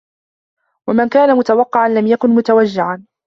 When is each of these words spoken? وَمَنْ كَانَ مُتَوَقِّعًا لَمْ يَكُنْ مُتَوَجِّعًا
وَمَنْ 0.89 1.09
كَانَ 1.09 1.37
مُتَوَقِّعًا 1.37 1.89
لَمْ 1.89 2.07
يَكُنْ 2.07 2.29
مُتَوَجِّعًا 2.35 3.05